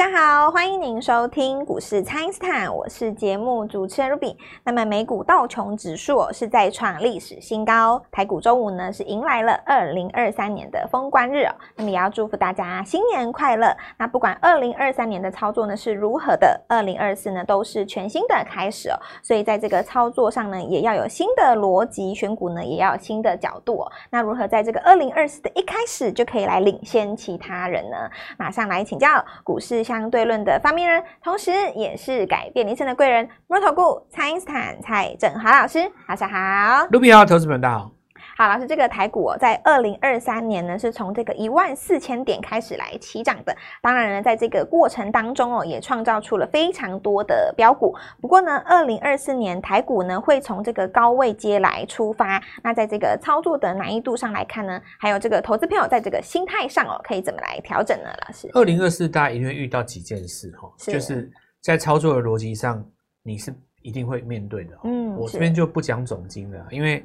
[0.00, 4.34] 大家好，欢迎您收听股市蔡因斯坦，我是节目主持人 Ruby。
[4.64, 11.46] 那么美股道琼指数是在创历史新高，台股周五呢是迎来了二零二三年的封关日。
[11.76, 13.76] 那么也要祝福大家新年快乐。
[13.98, 18.96] 那不管二零二三年的操作呢是如何的，二零二四呢都是全新的开始哦。
[19.22, 23.92] 所以在这个操作上呢，也要有新的逻辑，选股呢也要新的角度哦。
[24.08, 27.96] 那如何在这个二零二四的一开始就可以来领先其他人呢？
[28.38, 36.86] 马上来请教股市相对论的发明人，同时也是改变人生的贵人——摩头顾蔡因斯坦蔡振华老师，大家好。
[36.92, 37.99] 卢比好，投资朋友大家好。
[38.40, 43.54] 好，老师，这个台股哦，在二零二三年呢，是从这个一万四千点开始来起涨的。
[43.82, 47.94] 当然呢，在这个过程当中哦，也创造出了非常多的标股。
[48.18, 52.42] 不过呢，二零二四年台股呢，会从这个高位接来出发。
[52.62, 58.08] 那在这个操作的难易度上来看呢，还有这个投资朋友在这个心态上哦，可以怎么来调整呢？
[58.26, 62.82] 老师，二零二四大家一定会遇到几件事哈，就是在操作的逻辑上，
[63.22, 64.78] 你是一定会面对的。
[64.84, 67.04] 嗯，我这边就不讲总经了，因为。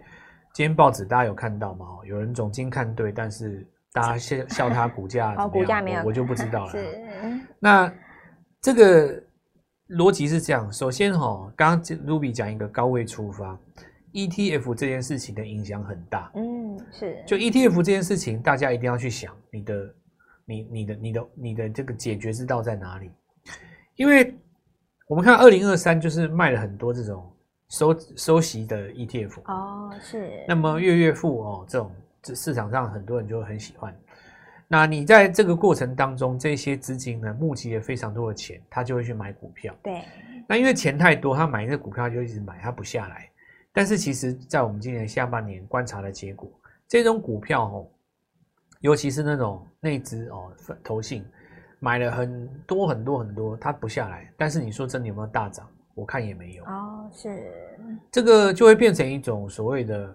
[0.56, 1.86] 今天报纸大家有看到吗？
[2.06, 6.72] 有人总经看对，但是大家笑笑他股价， 哦，股价没有我，我就不知道了。
[6.72, 7.04] 是，
[7.60, 7.94] 那
[8.62, 9.22] 这个
[9.90, 13.60] 逻辑是这样：首先哈，刚刚 Ruby 讲一个高位出发
[14.14, 16.32] ，ETF 这件事情的影响很大。
[16.36, 17.22] 嗯，是。
[17.28, 19.94] 就 ETF 这件事情，大家一定要去想你的、
[20.46, 23.12] 你、你的、你的、你的这个解决之道在哪里？
[23.98, 24.34] 因为
[25.10, 27.30] 我们看二零二三就是卖了很多这种。
[27.76, 30.46] 收收息的 ETF 哦，是。
[30.48, 33.94] 那么月月付哦，这种这市场上很多人就很喜欢。
[34.66, 39.76] 那你在这个过程当中，这些资金呢，募集了非常多的钱，他就会去买股票。
[39.84, 40.02] 对。
[40.48, 43.30] 那因为钱太多，他买一个股票就一直买，他不下来。
[43.74, 46.50] 但是其实，在我们今年下半年观察的结果，
[46.88, 47.86] 这种股票哦，
[48.80, 50.50] 尤其是那种内资哦，
[50.82, 51.26] 投信
[51.80, 54.32] 买了很多很多很多，它不下来。
[54.38, 55.70] 但是你说真的有没有大涨？
[55.96, 57.52] 我看也没有哦，是
[58.12, 60.14] 这个就会变成一种所谓的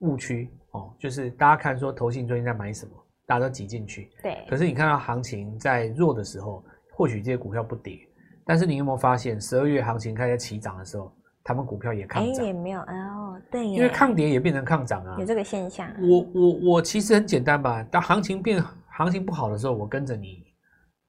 [0.00, 2.92] 误区哦，就是大家看说投信最近在买什么，
[3.24, 4.44] 大家都挤进去，对。
[4.48, 6.62] 可是你看到行情在弱的时候，
[6.92, 7.98] 或许这些股票不跌，
[8.44, 11.10] 但是你有没有发现十二月行情开始起涨的时候，
[11.42, 12.44] 他们股票也抗涨？
[12.44, 15.90] 也没有哦，对，因为抗跌也变成抗涨啊，有这个现象。
[16.02, 20.44] 我我我其实很简单吧，当行情变行情不好的时候，我跟着你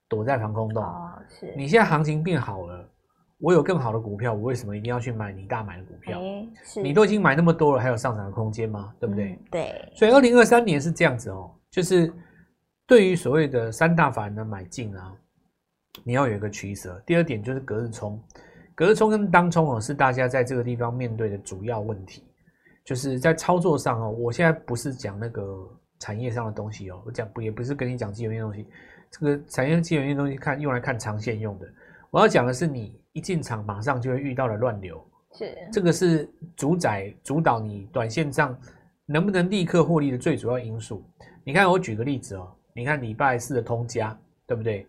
[0.07, 0.81] 躲在防空洞。
[0.81, 1.53] 哦，是。
[1.57, 2.89] 你现在行情变好了。
[3.39, 6.19] 我有更好的股票，我为什么一定要去买你大买的股票？
[6.19, 6.49] 欸、
[6.81, 8.93] 你都已经买那么多了，还有上涨的空间吗？
[8.99, 9.33] 对不对？
[9.33, 9.91] 嗯、对。
[9.95, 12.11] 所以二零二三年是这样子哦，就是
[12.87, 15.13] 对于所谓的三大法人的买进啊，
[16.03, 16.99] 你要有一个取舍。
[17.05, 18.19] 第二点就是隔日冲，
[18.73, 22.23] 隔日冲跟当冲哦，是大家在这个地方面对的主要问题。
[22.83, 25.43] 就是在操作上哦，我现在不是讲那个
[25.99, 28.65] 产业上的东西哦，我讲不也不是跟你讲基本面东西，
[29.11, 31.67] 这个产业基本面东西看用来看长线用的。
[32.11, 32.99] 我要讲的是你。
[33.13, 35.03] 一进场马上就会遇到了乱流，
[35.33, 38.55] 是这个是主宰主导你短线上
[39.07, 41.03] 能不能立刻获利的最主要因素。
[41.43, 44.85] 你看，我举个例子哦，你看礼拜四的通家，对不对？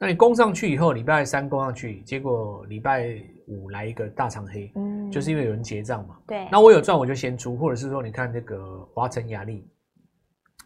[0.00, 3.14] 那你攻上去以后，礼拜三攻上去，结果礼拜
[3.46, 6.16] 五来一个大长黑，嗯，就是因为有人结账嘛。
[6.26, 9.68] 对，那我有赚我就先出，或者是说你看这个华晨雅丽，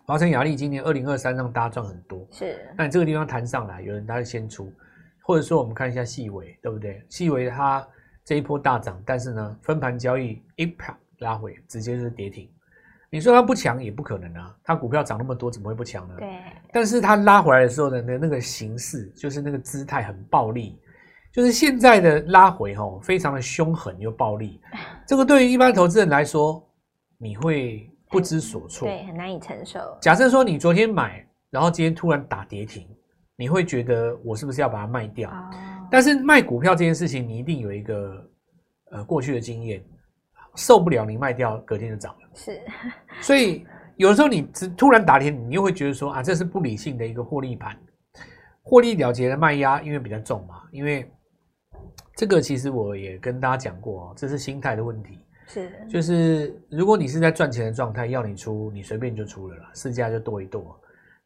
[0.07, 2.57] 华晨雅丽今年二零二三让大家赚很多，是。
[2.79, 4.73] 那你这个地方弹上来，有人他就先出。
[5.23, 7.05] 或者说，我们看一下细微，对不对？
[7.09, 7.87] 细微它
[8.25, 12.49] 这一波大涨，但是呢，分盘交易一啪拉回，直接就是跌停。
[13.13, 16.15] 你说它不强也不可能啊，它股票涨那么多，怎么会不强呢？
[16.19, 16.29] 对。
[16.73, 20.79] 但是它拉回来的时候的那那个形式，就是那个姿态很暴力，
[21.33, 24.61] 就是现在的拉回哦，非常的凶狠又暴力。
[25.07, 26.65] 这个对于一般投资人来说，
[27.19, 29.99] 你会不知所措，对，很难以承受。
[30.01, 32.87] 假设说你昨天买，然后今天突然打跌停。
[33.41, 35.31] 你会觉得我是不是要把它卖掉？
[35.31, 35.51] 哦、
[35.91, 38.31] 但是卖股票这件事情，你一定有一个
[38.91, 39.83] 呃过去的经验，
[40.57, 42.29] 受不了你卖掉，隔天就涨了。
[42.35, 42.61] 是，
[43.23, 43.65] 所以
[43.97, 47.75] 有的时候你只突然打天，你又会觉得说啊，这是不理性的一个获利盘，
[48.61, 50.61] 获利了结的卖压，因为比较重嘛。
[50.71, 51.11] 因为
[52.15, 55.19] 这个其实我也跟大家讲过哦，这是心态的问题。
[55.47, 60.79] 是，就是如果你是在赚钱的状态，要你出，你随便就出了啦，市价就剁一剁。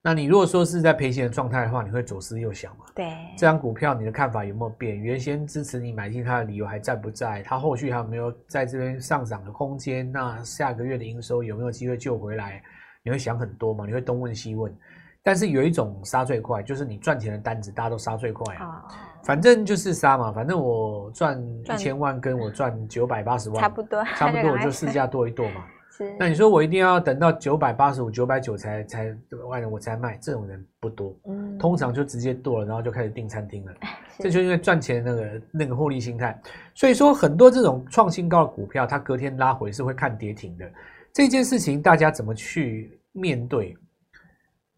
[0.06, 2.84] 那你如果说是在赔钱的状态的话，你会左思右想嘛？
[2.94, 5.00] 对，这张股票你的看法有没有变？
[5.00, 7.42] 原先支持你买进它的理由还在不在？
[7.42, 10.12] 它后续还有没有在这边上涨的空间？
[10.12, 12.62] 那下个月的营收有没有机会救回来？
[13.02, 13.86] 你会想很多嘛？
[13.86, 14.70] 你会东问西问。
[15.22, 18.84] 但是有一种杀最快，就是你赚钱的单子大家都杀最快啊。
[19.22, 25.64] 反正就是杀嘛，反正我赚一千万跟我赚九百八十万差不多，差不多我就市价剁一剁嘛。
[26.18, 29.16] 那你说我一定要等到九百八十五、九百九才才
[29.48, 31.14] 外人我才卖，这种人不多。
[31.26, 33.72] 嗯，通常就直接剁了，然后就开始订餐厅了。
[34.18, 36.40] 这就因为赚钱的那个那个获利心态，
[36.74, 40.70] 所以说很多这种创新高的股票，它隔天拉回是会看跌停的。
[41.12, 43.76] 这件事情大家怎么去面对？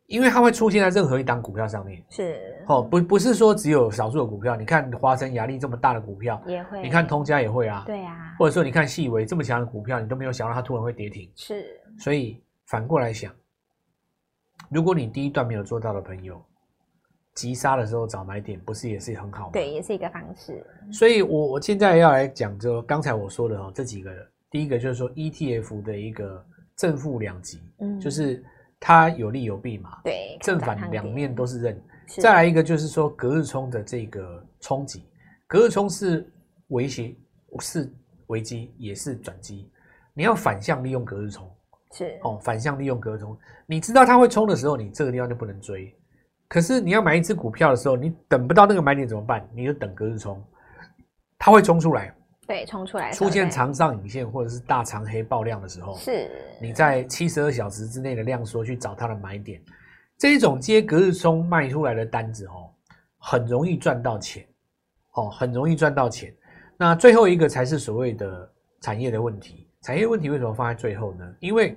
[0.07, 2.03] 因为它会出现在任何一档股票上面。
[2.09, 11.31] 是哦，不不是说只有少数的股票，你看华城亚力这么大的股票也会，你看通家也会啊，对啊，或者说你看细微这么强的股票，你都没有想到它突然会跌停。
[11.35, 11.65] 是，
[11.99, 13.33] 所以反过来想，
[14.69, 16.41] 如果你第一段没有做到的朋友，
[17.35, 19.51] 急杀的时候找买点，不是也是很好吗？
[19.53, 20.65] 对，也是一个方式。
[20.93, 24.11] 所以我我现在要来讲，就刚才我说的哦，这几个，
[24.51, 26.45] 第一个就是说 ETF 的一个
[26.77, 28.45] 正负两极，嗯，就是。
[28.81, 29.99] 它有利有弊嘛？
[30.05, 31.83] 对，正反两面都是认。
[32.21, 35.05] 再来一个就是说，隔日冲的这个冲击，
[35.47, 36.33] 隔日冲是
[36.69, 37.17] 威胁，
[37.61, 37.93] 是
[38.29, 39.71] 危机，也是转机。
[40.15, 41.51] 你要反向利用隔日冲，
[41.93, 43.37] 是哦，反向利用隔日冲。
[43.67, 45.93] 你知道它会冲的时候，你这个地方就不能追。
[46.47, 49.49] 可是你要买一只股票的时候，你等不到那个买点怎么办？
[49.53, 50.41] 你就等隔日冲，
[51.39, 52.15] 它会冲出来。
[52.47, 59.61] 对，冲出来出现长上影线或者是大长黑爆量的时候，是你在七十二小时之内的量缩去找它的买点，
[60.17, 62.71] 这一种接隔日冲卖出来的单子哦，
[63.19, 64.47] 很容易赚到钱，
[65.15, 66.33] 哦，很容易赚到钱。
[66.77, 71.35] 那最后一个才是所谓的产业的问题，产业问题为什么放在最后呢？
[71.41, 71.77] 因为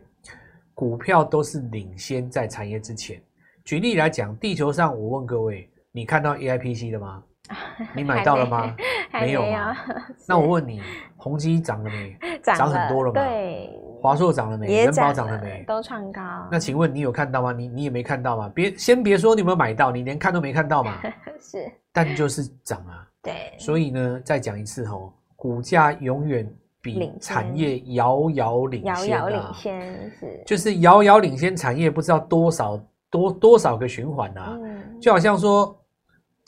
[0.74, 3.22] 股票都是领先在产业之前。
[3.65, 7.24] 举例来讲，地球上我问各位，你看到 AIPC 的吗？
[7.96, 8.75] 你买到了吗？
[9.13, 9.75] 没，没有吗？
[10.28, 10.81] 那我问你，
[11.18, 12.18] 宏基涨了没？
[12.44, 13.22] 涨很多了吗？
[13.22, 13.69] 对，
[14.01, 14.86] 华硕涨了没？
[14.86, 15.63] 仁宝涨了没？
[15.68, 16.22] 都创高。
[16.51, 17.51] 那请问你有看到吗？
[17.51, 18.51] 你你也没看到吗？
[18.54, 20.94] 别先别说你有没有买到，你连看都没看到嘛？
[21.40, 23.06] 是，但就是涨啊。
[23.22, 26.50] 对，所以呢，再讲一次吼，股价永远
[26.81, 32.80] 比产业遥遥领先啊，遥遥领先是，就是遥遥领先产业，不知道多少
[33.10, 35.75] 多多少个循环啊，嗯，就好像说。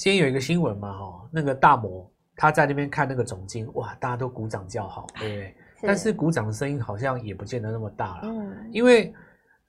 [0.02, 5.44] 今天有一个新闻嘛，哈，那个大摩他在那边看那个总经，哇，大家都鼓掌叫好，对不对？
[5.46, 9.14] 是，但是鼓掌的声音好像也不见得那么大了，嗯，因为，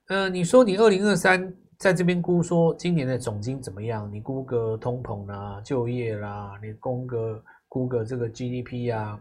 [0.08, 4.10] 呃，你说你二零二三在这边估说今年的总经怎么样？
[4.10, 9.20] 你估个通膨啦、就业啦，你估个估个这个 GDP 啊，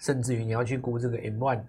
[0.00, 1.60] 甚至于你要去估这个 M1，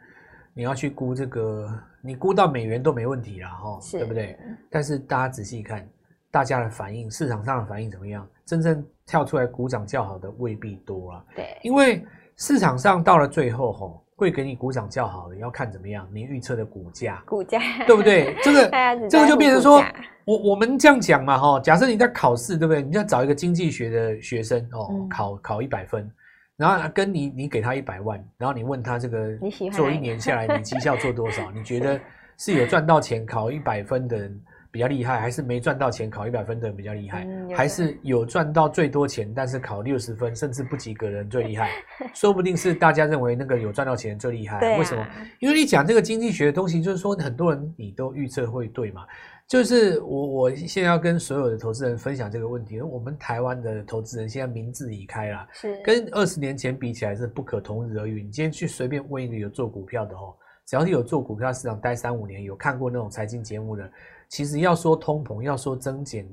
[0.53, 4.39] 你要去估这个，你估到美元都没问题啦，哈，对不对？
[4.71, 5.85] 但是大家仔细看。
[6.35, 8.27] 大家的反应，市场上的反应怎么样？
[8.45, 11.23] 真正跳出来鼓掌叫好的未必多啊。
[11.33, 12.05] 对，因为
[12.35, 18.35] 市场上到了最后，吼，会给你鼓掌叫好的，要看怎么样，你预测的股价，股价对不对？
[18.43, 18.69] 这个
[19.09, 19.81] 这个就变成说，
[20.25, 22.83] 我我们这样讲嘛，哈，假设你在考试，对不对？
[22.83, 26.11] 你要找一个经济学的学生哦，嗯、考考一百分，
[26.57, 29.37] 然后跟你你给他一百万，然后你问他这个
[29.71, 31.49] 做一年下来你绩效做多少？
[31.51, 31.97] 你觉得
[32.37, 34.41] 是有赚到钱考一百分的人？
[34.75, 37.23] 比较厉害，还是没赚到钱考一百分的人比较厉害？
[37.23, 41.69] 嗯、还是有赚到最多钱，但是考六十分甚至不及格的人最厉害？
[42.13, 44.57] 说不定是大家认为那个有赚到钱最厉害。
[44.57, 45.07] 啊、为什么？
[45.39, 49.05] 因为你讲这个经济学的东西，就是说很多人你都预测会对嘛。
[49.47, 58.23] 就是我我现在要跟所有的投资人分享这个问题，我们台湾的投资人现在民智已开了，是跟二十年前比起来是不可同日而语。
[58.23, 60.35] 你今天去随便问一个有做股票的哦，
[60.65, 63.89] 只要是有做股票市场待三五年，有看过那种财经节目的。
[64.35, 66.27] 其实要说通膨，要说增减，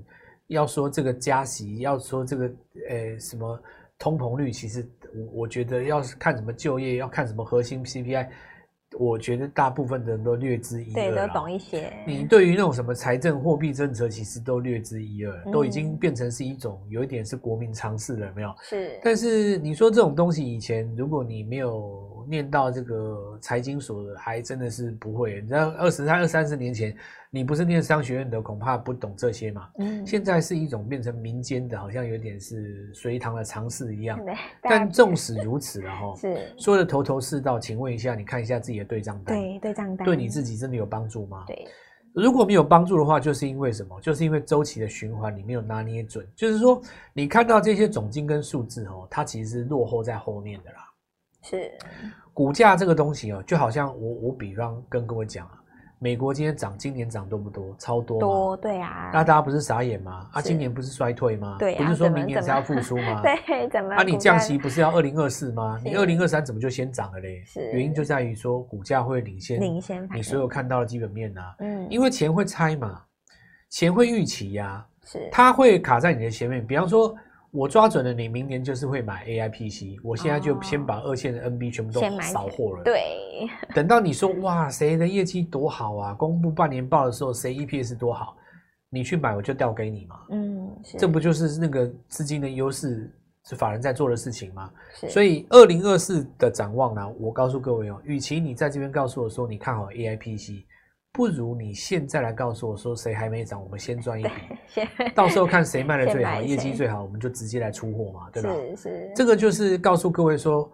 [0.48, 2.46] 要说这个加息，要说这个
[2.90, 3.56] 呃什么
[3.96, 8.26] 通膨率，其实我我觉得要是看什么就业，要看什么核心 CPI。
[8.98, 11.92] 我觉得大部分的人都略知一二，对，都懂一些。
[12.04, 18.52] 你对于那种什么财政货币政策，其实都略知一二，嗯，都已经变成是一种有一点是国民常识了，有没有？
[18.62, 19.00] 是。
[19.00, 25.40] 但是你说这种东西以前，如果你没有念到这个财经所的，还真的是不会。
[25.40, 26.94] 你知道二十三、二三十年前，
[27.28, 29.68] 你不是念商学院的，恐怕不懂这些嘛。
[29.78, 30.06] 嗯。
[30.06, 34.16] 现在是一种变成民间的，好像有点是隋唐的尝试一样。
[34.62, 37.58] 但纵使如此了哈，是说的头头是道。
[37.58, 38.92] 请问一下，你看一下自己的。
[38.92, 41.44] 对账单，对对账单，对你自己真的有帮助吗？
[41.46, 41.66] 对，
[42.12, 43.98] 如果没有帮助的话，就是因为什么？
[44.02, 46.26] 就是因为周期的循环你没有拿捏准。
[46.36, 46.82] 就是说，
[47.14, 50.91] 你看到这些总金跟数字哦，它其实是落后在后面的啦。
[51.42, 51.70] 是，
[52.32, 55.58] 股价这个东西哦，就好像我我比方跟各位讲啊。
[55.98, 57.76] 美国今天涨，今年涨多不多？
[57.78, 58.18] 超多。
[58.18, 59.12] 多，对啊。
[59.14, 60.28] 那大家不是傻眼吗？
[60.32, 61.54] 啊，今年不是衰退吗？
[61.60, 63.22] 对、啊、不是说明年才要复苏吗？
[63.22, 63.94] 对，怎么？
[63.94, 65.80] 啊，你降息不是要二零二四吗？
[65.84, 67.40] 你二零二三怎么就先涨了嘞？
[67.46, 67.70] 是。
[67.70, 71.54] 原因就在于说股价会领先，领先你所有看到的基本面啊。
[71.60, 71.86] 嗯。
[71.88, 73.00] 因为钱会猜嘛，
[73.70, 74.86] 钱会预期呀、啊。
[75.04, 75.28] 是。
[75.30, 77.14] 它会卡在你的前面，比方说。
[77.52, 82.82] 我抓准了，你明年就是会买 A I P C，我现在就先把二线的 N B 全部都扫货了。
[82.82, 83.02] 对，
[83.74, 86.14] 等到你说哇，谁的业绩多好啊？
[86.14, 88.34] 公布半年报的时候，谁 E P S 多好？
[88.88, 90.16] 你去买我就调给你嘛。
[90.30, 94.70] 嗯，这不就是那个资金的优势是法人在做的事情吗？
[95.10, 100.64] 所以二零二四的展望呢，我告诉各位哦，与其你在这边告诉我说你看好 AIPC。
[101.12, 104.30] 不如你现在来告诉我说谁还没涨，我们先赚一笔，
[105.14, 108.48] 到时候看谁卖的最好，业绩最好，我们就直接来出货嘛，对吧？
[108.50, 110.72] 是是，这个就是告诉各位说，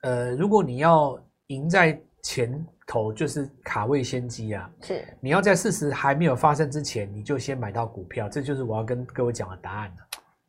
[0.00, 1.16] 呃，如果你要
[1.46, 10.05] 赢在前头，就是卡位先机啊，是，你要在事实还没有发生之前，你就先买到股票，这就是我要跟各位讲的答案了。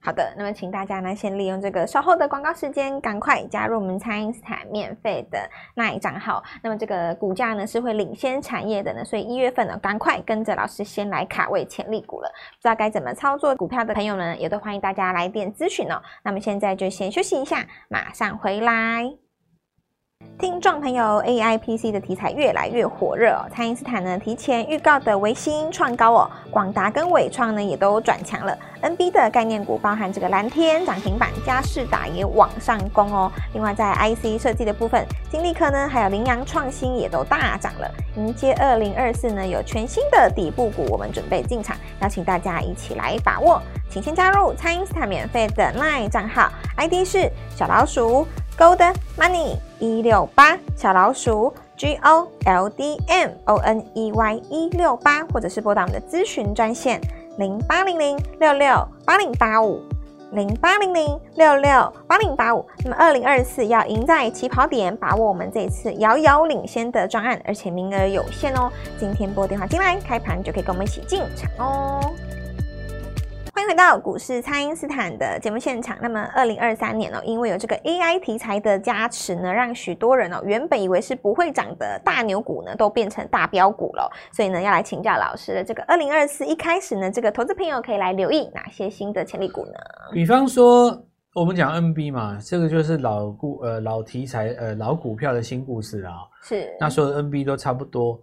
[0.08, 5.38] 好的，那么请大家呢，先利用这个稍后的广告时间，赶快加入我们蔡因斯坦免费的
[5.76, 6.42] 那一账号。
[6.64, 12.30] 那么这个股价呢是会领先产业的呢，所以一月份呢，赶快跟着老师先来卡位潜力股了。
[12.30, 16.02] 不知道该怎么操作股票的朋友呢，也都欢迎大家来电咨询哦。
[16.24, 19.27] 那么现在就先休息一下，马上回来。
[20.40, 23.46] 听众朋友，AIPC 的题材越来越火热哦。
[23.52, 28.58] 蔡因斯坦呢提前预告的维新创高哦，广达跟纬创呢也都转强了。
[28.82, 33.32] NB 的概念股包含这个蓝天涨停板，嘉士达也往上攻哦。
[33.54, 37.92] 另外在 IC 设计的部分，金立科呢还有羚羊创新也都大涨了。
[38.16, 43.60] 迎接二零二四呢，有全新的底部股，我们准备进场，邀请大家一起来把握。
[43.90, 48.28] 请先加入蔡因斯坦免费的 LINE 账号，ID 是小老鼠。
[48.58, 48.80] Gold
[49.16, 57.00] Money 一六八小老鼠 G O L D M O N E Y 一六八，或者是拨打我们的咨询专线
[57.38, 59.82] 零八零零六六八零八五
[60.32, 62.66] 零八零零六六八零八五。
[62.84, 68.72] 那么二零二四要赢在起跑点，把握我们这一次遥遥领先的专案，而且名额有限哦。
[69.00, 72.02] 今天拨电话进来，开盘就可以跟我们一起进场哦。
[73.58, 75.98] 欢迎回到股市，蔡因斯坦的节目现场。
[76.00, 84.08] 那么，二零二三年哦，因为有这个 AI 题材的加持呢，让许多人哦，原本以为是不会涨的大牛股呢，都变成大标股了。
[84.32, 89.74] 所以呢，要来请教老师的这个二零二四一开始呢，这个投资朋友可以来留意哪些新的潜力股呢？
[90.14, 90.96] 比方说，
[91.34, 96.14] 我们讲 NB 嘛，这个就是老股呃老题材呃老股票的新故事啊。
[96.44, 98.20] 是，那所有的 NB 都差不多。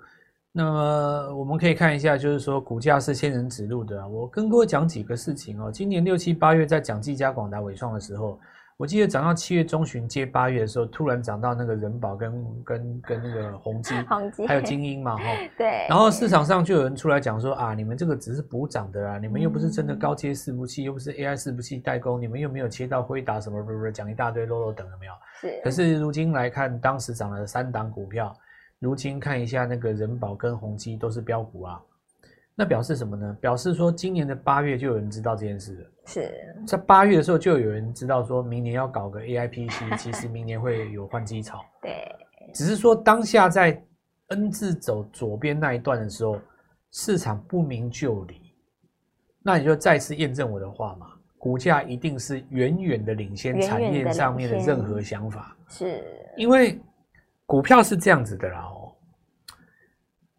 [0.57, 4.07] 那么我们可以看一下，就是说股价是仙人指路的啊。
[4.07, 5.69] 我跟各位讲几个事情哦。
[5.69, 8.39] 今年六七八月在讲技嘉、广达、伟创的时候，
[8.77, 15.25] 我记得涨到七月中旬接八月的时候，突然涨到那个人保跟跟跟那个宏基， 宏基还有精英嘛，哈。
[15.59, 15.89] 对。
[15.89, 25.13] 然后市场上就有人出来讲说啊，你们这个只是补涨的啊，你们又不是真的高阶伺服器，又不是 AI 伺服器代工，你们又没有切到辉达什么不不讲一大堆啰啰等了没有？
[25.41, 25.61] 是。
[25.65, 28.33] 可是如今来看，当时涨了三档股票。
[28.85, 31.81] 如今看一下那个人保跟宏基都是标股啊，
[32.55, 33.35] 那表示什么呢？
[33.41, 35.91] 表示说今年的八月就有人知道这件事了。
[36.05, 36.31] 是
[36.67, 41.65] 在八月的时候就有人知道说明年要搞个 AIPC， 其实明年会有换机潮。
[41.81, 42.15] 对，
[42.53, 43.83] 只是说当下在
[44.29, 46.39] N 字走左边那一段的时候，
[46.91, 48.53] 市场不明就里，
[49.43, 51.07] 那你就再次验证我的话嘛，
[51.39, 55.57] 股价一定是远远的领先产业上面的任何想法。
[55.69, 56.05] 是
[56.37, 56.79] 因为。
[57.47, 58.93] 股票是这样子的啦哦，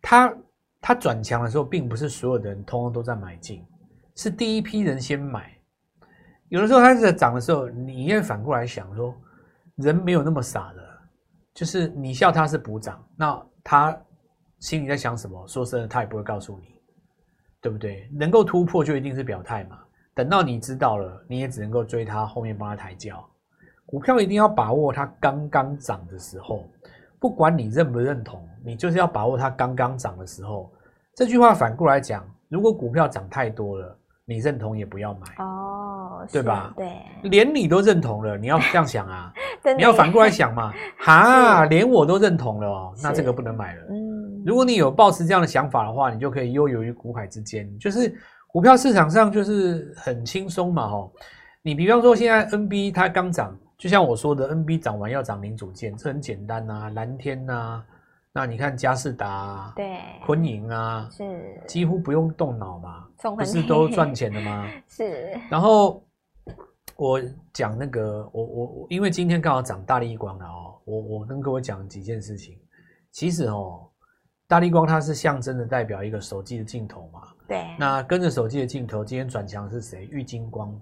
[0.02, 0.36] 它
[0.82, 3.66] 它转强的时候，并不是所有的人通通都在买进，
[4.16, 5.52] 是第一批人先买。
[6.50, 9.16] 有的时候它在涨的时候，你也反过来想说，
[9.76, 10.82] 人没有那么傻的，
[11.54, 13.96] 就是你笑他是补涨，那他
[14.60, 15.48] 心里在想什么？
[15.48, 16.82] 说真的，他也不会告诉你，
[17.62, 18.10] 对不对？
[18.14, 19.80] 能够突破就一定是表态嘛。
[20.14, 23.28] 等到你知道了，你也只能够追他后面帮他抬轿。
[23.86, 26.68] 股票一定要把握它刚刚涨的时候。
[27.26, 30.72] 不管你认不认同，你就是要把握它刚刚涨的时候。
[31.16, 36.72] 这句话反过来讲，如果股票涨太多了，你认同也不要买哦，对吧？
[36.78, 36.88] 对，
[37.24, 39.34] 连你都认同了，你要这样想啊，
[39.76, 43.82] 你要反过来想嘛， 哈，连我都认同了哦，那这个不能买了。
[43.90, 48.16] 嗯，如果你有抱持这样的想法的话，你就可以悠游于股海之间，就是
[48.50, 51.12] 股票市场上就是很轻松嘛，哦，
[51.64, 53.58] 你比方说现在 NB 它刚涨。
[53.78, 56.90] 就像我说的，NB 涨完要涨零组件，这很简单呐、啊。
[56.92, 57.86] 蓝天呐、啊，
[58.32, 64.66] 那你看佳士达、啊，对，坤盈啊，是几乎不用动脑嘛，不是都赚钱的吗？
[64.88, 65.38] 是。
[65.50, 66.02] 然后
[66.96, 72.58] 我讲那个，我我我，因为今天刚好涨大力光了哦，我我跟各位讲几件事情。
[73.12, 73.90] 其实哦，
[74.48, 77.66] 大力光它是象征的代表一个手机的镜头嘛，对。
[77.78, 80.08] 那跟着手机的镜头，今天转强是谁？
[80.10, 80.74] 玉晶光。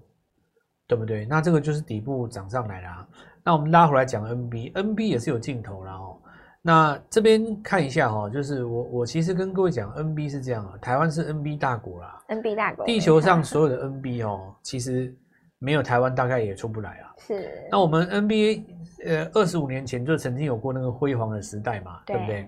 [0.94, 1.26] 对不对？
[1.26, 3.08] 那这个就是底部涨上来啦。
[3.44, 6.16] 那我们拉回来讲 NB，NB 也是有镜头啦哦。
[6.62, 15.12] 那这边看一下哈，就是我我其实跟各位讲，NB 是这样啊，台湾是 NB 大国啦，NB 大国，地球上所有的 NB 哦，其实
[15.58, 17.12] 没有台湾大概也出不来啊。
[17.18, 17.50] 是。
[17.72, 18.64] 那我们 NBA
[19.04, 22.48] 呃二十五年前就曾经有过那个辉煌的时代嘛，对，对不对？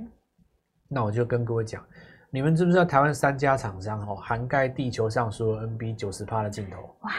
[0.88, 1.84] 那我就跟各位讲，
[2.30, 6.78] 你们知不知道台湾三家厂商哦，涵盖地球上所有 NB 九十趴的镜头？
[7.02, 7.12] 哇！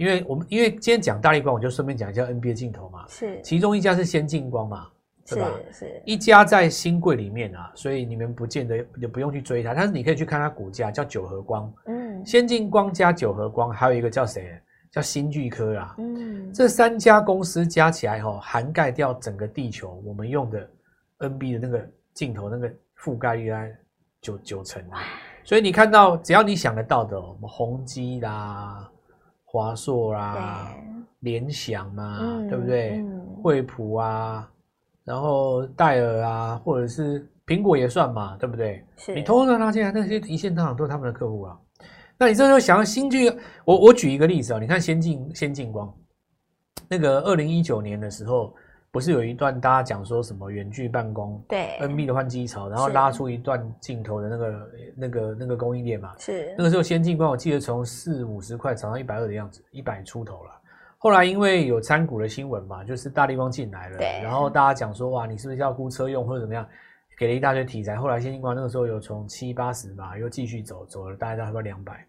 [0.00, 3.04] 因为我们因为今天讲大力光，我就顺便讲一下 NBA 镜头嘛。
[3.06, 4.88] 是，其中一家是先进光嘛，
[5.26, 5.46] 对吧？
[5.70, 6.02] 是是。
[6.06, 11.70] 一家在新贵里面啊，所以你们不见得也不用去追它，但是你可以去看它股价，叫九和光。
[11.84, 12.24] 嗯。
[12.24, 14.58] 先进光加九和光，还有一个叫谁？
[14.90, 15.94] 叫新巨科啦。
[15.98, 16.50] 嗯。
[16.50, 20.70] 这三家公司加起来哈，涵盖掉整个地球我们用的
[21.18, 23.76] NB 的那个镜头那个覆盖率在。
[24.22, 24.84] 九九成，
[25.44, 28.89] 所以你看到只要你想得到的，我们宏基啦、
[29.52, 30.72] 华硕啦、
[31.18, 32.98] 联想嘛，嗯、对不对？
[32.98, 34.48] 嗯、惠普啊，
[35.02, 38.84] 然后戴尔啊，或者是苹果也算嘛，对不对？
[38.96, 41.58] 是你通通拉进来，那些一线大厂都是他们的客户啊。
[42.16, 43.28] 那你这时候想要新剧，
[43.64, 45.92] 我我举一个例子啊，你看先进先进光，
[46.88, 48.54] 那个二零一九年的时候。
[48.92, 60.50] 不是有一段大家讲说什么远距办公，对，NB 的换机潮，然后拉出一段镜头的那个那个那个供应链嘛，是那个时候先进光，我记得从四五十块涨到一百二的样子，一百出头了。
[60.98, 66.66] 后来因为有参股的新闻嘛，就是大立光进来了，对，然后大家讲说哇，你是不是要估车用或者怎么样，
[67.16, 67.96] 给了一大堆题材。
[67.96, 72.04] 后来先进光那个时候有从七八十吧，又继续走，走了大概差不多两百。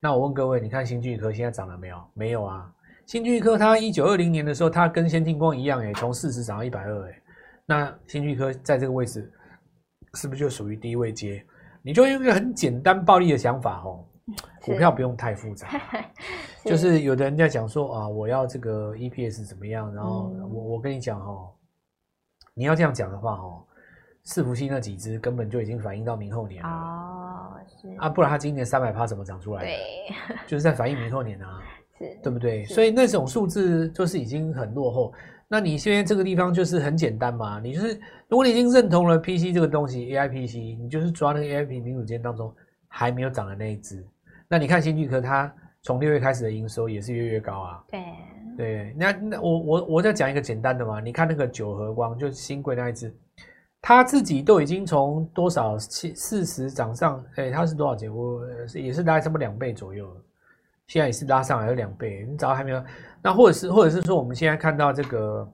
[0.00, 2.02] 那我问各位，你看新巨科现在涨了没有？
[2.14, 2.72] 没有啊。
[3.08, 7.22] 新巨科，它一九二零年的时候，它跟先进光一样，哎，从四十涨到一百二，哎，
[7.64, 9.32] 那新巨科在这个位置，
[10.12, 11.42] 是不是就属于低位接？
[11.80, 14.04] 你就用一个很简单暴力的想法， 哦，
[14.60, 15.66] 股票不用太复杂，
[16.62, 21.48] 是就是有的人在讲说啊，我要这个 EPS 怎么样，然后我我跟你讲哦，
[22.52, 23.64] 你要这样讲的话，哦，
[24.26, 29.66] 伺服器那几只根本就已经反映到明后年了，哦，是啊，不然它今年三百趴怎么涨出来的？
[29.66, 31.58] 对， 就是在反映明后年啊。
[32.22, 32.64] 对不对？
[32.66, 35.12] 所以那种数字就是已经很落后。
[35.50, 42.54] 那你现在这个地方就是很简单嘛，你就是如果你已经认同了 PC 这个东西，AI PC，你就是抓那个 AI PC 零组件当中
[42.86, 44.04] 还没有涨的那一只。
[44.46, 45.50] 那你看新巨科，它
[45.82, 47.82] 从六月开始的营收也是越越高啊。
[47.90, 48.00] 对
[48.58, 53.10] 对，那那我我我再讲一个简单的嘛，你看那个九和光，就是新贵那一只，
[53.80, 58.14] 它自己都已经从多少七四十涨上，哎，它是多少钱？
[58.14, 58.42] 我
[58.74, 60.24] 也是大概差不多两倍左右了。
[60.88, 62.84] 现在也是拉上来有两倍，你早还没有？
[63.22, 65.46] 那或者是或者是说，我们现在看到这个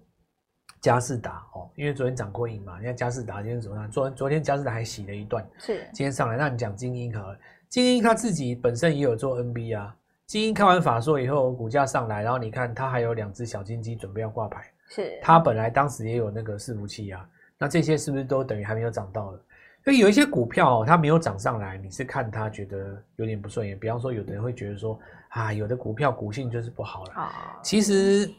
[0.81, 3.90] 佳士达哦，因为昨天涨过瘾嘛，你看佳士达今天怎么样？
[3.90, 6.37] 昨昨天佳士达还洗了一段，是今天上来。
[6.37, 9.94] 那你讲精英好了，晶英他自己本身也有做 NB 啊。
[10.27, 19.40] 精英看完法说以后，股价上来，然后你看它还有两只小金鸡准备要挂牌，是它本来当时也有那个伺服器啊，那这些是不是都等于还没有涨到了？
[19.85, 23.79] 所以有一些股票哦，它没有涨上来，你是看它觉得有点不顺眼。
[23.79, 24.99] 比方说，有的人会觉得说。
[25.31, 27.12] 啊，有的股票股性就是不好了。
[27.16, 27.27] 哦，
[27.61, 28.33] 其实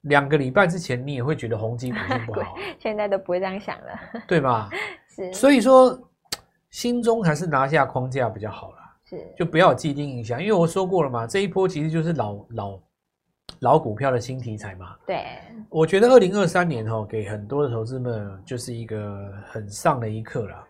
[0.00, 3.92] 两个礼拜之前你也会觉得宏基股性不好， 现在都不会这样想了，
[4.26, 4.68] 对吧？
[5.14, 5.96] 是，所以说
[6.70, 8.78] 心中还是拿下框架比较好了。
[9.04, 12.80] 是，就不要有既定印象，因为我说过了嘛，这一波其实就是老老
[13.60, 14.96] 老股票的新题材嘛。
[15.06, 15.24] 对，
[15.70, 20.66] 我觉得二零二三年哦，给很多的投资们就是一个很上的一课了。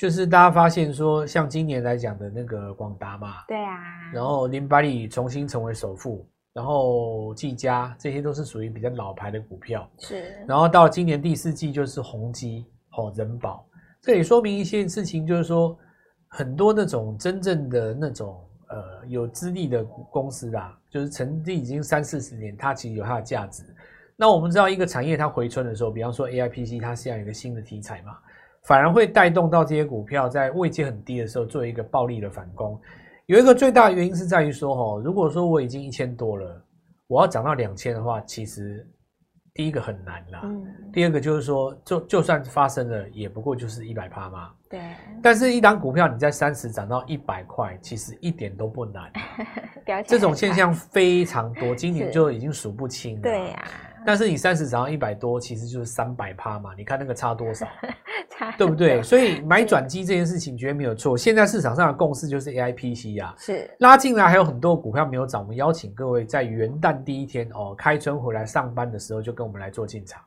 [0.00, 10.34] 就是大家发现说，像今年来讲的那个广达嘛，对啊，然后林百里重新成为首富，然后技嘉这些都是属于比较老牌的股票，是。
[10.48, 12.64] 然后到今年第四季就是宏基、
[12.96, 13.62] 哦人保，
[14.00, 15.78] 这也说明一些事情，就是说
[16.28, 23.62] 很多那种真正的那种呃有资历的公司啦，就是成立已经三四十年，它其实有它的价值。
[24.16, 28.16] 那我们知道一个产业它回春的时候，比方说 AIPC，它是要有一个新的题材嘛。
[28.64, 32.80] 反而会带动到这些股票在位阶很低的时候做一个暴力的反攻。
[33.26, 36.64] 有一个最大的原因是在于说，哦，如果说我已经一千多了，
[37.06, 38.86] 我要涨到两千的话，其实
[39.54, 40.40] 第一个很难啦。
[40.42, 40.66] 嗯。
[40.92, 44.50] 第二个就是说，就就算发生了，也不过就是一百趴嘛。
[44.68, 44.80] 对。
[45.22, 49.12] 但是，一档股票你在三十涨到一百块，其实一点都不难。
[50.06, 53.22] 这种现象非常多， 今年就已经数不清了。
[53.22, 53.64] 对呀。
[54.06, 56.70] 但是你三十涨到一百多，其实就是三百趴嘛。
[56.76, 57.66] 你看那个差多少？
[58.56, 59.02] 对不对？
[59.02, 61.16] 所以 买转机这件事情绝对没有错。
[61.16, 65.42] 现在市场上的共识就是 AIPC 啊，是拉进来还有很多股票没有涨。
[65.42, 70.22] 我们邀请各位在元旦第一天哦，开春回来上班的时候就跟我们来做进场。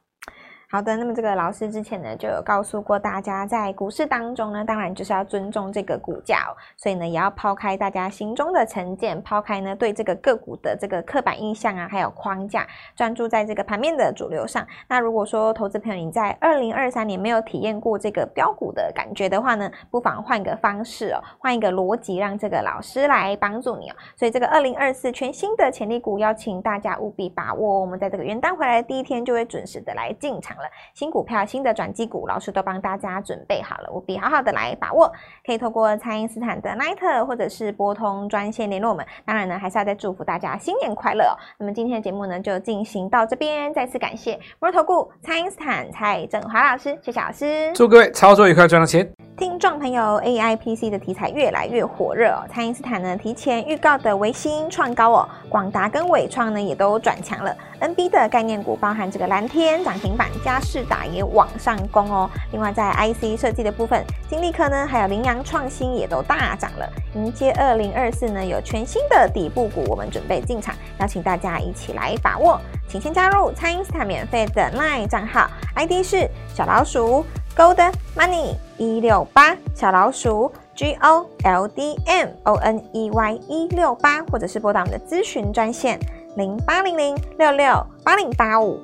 [0.74, 14.66] 好的，那么这个老师之前呢就有告诉过大家，在股市当中呢，当然就是要尊重这个股价哦，所以呢也要抛开大家心中的成见，抛开呢对这个个股的这个刻板印象啊，还有框架，专注在这个盘面的主流上。
[14.88, 23.96] 那如果说投资朋友你在二零二三年没有体验过这个标股的感觉的话呢，不妨换个方式哦，换一个逻辑，让这个老师来帮助你哦。
[24.16, 30.58] 所以这个二零二四全新的潜力股，邀请大家务必把握，我们在这个元旦回来的第一天就会准时的来进场。
[30.64, 35.12] 了，新股票、新的转机股，老师都帮大家准备好了，务必好好的来把握。
[35.46, 39.06] 可以透过蔡因斯坦的 Night 或者是拨通专线联络我们。
[39.26, 41.36] 当然呢，还是要再祝福大家新年快乐哦。
[41.60, 49.08] 那么今天的节目呢，就进行到这边，再次感谢摩尔投顾蔡因斯坦蔡振华老师，谢谢老师，祝各位操作愉快，赚到钱。
[49.36, 52.46] 听众朋友，AIPC 的题材越来越火热哦。
[52.48, 57.54] 蔡因斯坦呢提前预告的维新创高哦，广达跟伟创呢也都转强了。
[57.82, 62.30] NB 的概念股包含这个蓝天涨停板，佳世达也往上攻哦。
[62.52, 66.88] 另外在 IC 设计的部分，金立科呢还有羚羊创新也都大涨了。
[67.16, 72.62] 迎接二零二四呢有全新的底部股，我们准备进场，邀请大家一起来把握。
[72.88, 77.26] 请先加入蔡因斯坦免费的 LINE 账号，ID 是小老鼠。
[77.56, 86.00] Golden Money 一六八小老鼠 G O L D M O N E Y 一六八，或者是拨打我们的咨询专线
[86.36, 88.80] 零八零零六六八零八五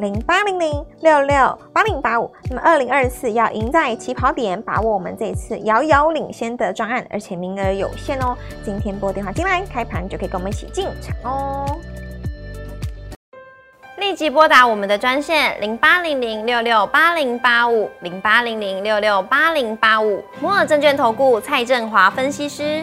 [0.00, 2.30] 零八零零六六八零八五。
[2.48, 8.36] 那么二零二四要赢在起跑点，把握我们这次遥遥领先的专案，而且名额有限哦。
[8.64, 11.78] 今天拨电话进来，开盘就可以跟我们一起进场哦。
[13.98, 22.82] 立即拨打我们的专线零八零零六六八零八五零八零零六六八零八五摩尔证券投顾蔡振华分析师。